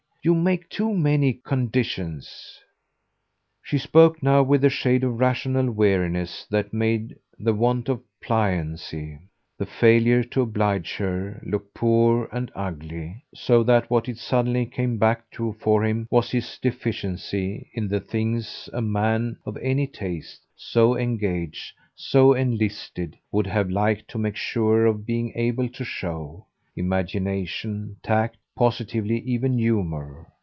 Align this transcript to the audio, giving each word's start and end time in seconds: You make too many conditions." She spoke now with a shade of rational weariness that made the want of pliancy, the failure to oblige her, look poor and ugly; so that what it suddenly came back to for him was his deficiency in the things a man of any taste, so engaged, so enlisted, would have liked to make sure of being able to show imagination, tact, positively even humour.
You 0.23 0.35
make 0.35 0.69
too 0.69 0.93
many 0.93 1.33
conditions." 1.33 2.59
She 3.63 3.79
spoke 3.79 4.21
now 4.21 4.43
with 4.43 4.63
a 4.63 4.69
shade 4.69 5.03
of 5.03 5.19
rational 5.19 5.71
weariness 5.71 6.45
that 6.51 6.71
made 6.71 7.15
the 7.39 7.55
want 7.55 7.89
of 7.89 8.03
pliancy, 8.21 9.17
the 9.57 9.65
failure 9.65 10.21
to 10.25 10.43
oblige 10.43 10.93
her, 10.97 11.41
look 11.43 11.73
poor 11.73 12.29
and 12.31 12.51
ugly; 12.53 13.23
so 13.33 13.63
that 13.63 13.89
what 13.89 14.07
it 14.07 14.19
suddenly 14.19 14.67
came 14.67 14.99
back 14.99 15.27
to 15.31 15.53
for 15.53 15.83
him 15.83 16.07
was 16.11 16.29
his 16.29 16.59
deficiency 16.61 17.71
in 17.73 17.87
the 17.87 17.99
things 17.99 18.69
a 18.73 18.79
man 18.81 19.37
of 19.43 19.57
any 19.57 19.87
taste, 19.87 20.45
so 20.55 20.95
engaged, 20.95 21.73
so 21.95 22.33
enlisted, 22.35 23.17
would 23.31 23.47
have 23.47 23.71
liked 23.71 24.07
to 24.09 24.19
make 24.19 24.35
sure 24.35 24.85
of 24.85 25.03
being 25.03 25.31
able 25.33 25.67
to 25.69 25.83
show 25.83 26.45
imagination, 26.75 27.95
tact, 28.03 28.37
positively 28.53 29.19
even 29.21 29.57
humour. 29.57 30.27